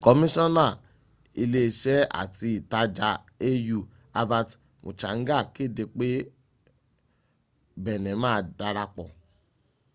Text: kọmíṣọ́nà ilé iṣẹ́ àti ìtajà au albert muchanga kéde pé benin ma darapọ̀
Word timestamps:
kọmíṣọ́nà 0.03 0.65
ilé 1.41 1.61
iṣẹ́ 1.69 2.09
àti 2.21 2.47
ìtajà 2.59 3.09
au 3.47 3.79
albert 4.19 4.49
muchanga 4.83 5.37
kéde 5.53 5.83
pé 5.97 6.07
benin 7.83 8.17
ma 8.23 8.31
darapọ̀ 8.57 9.07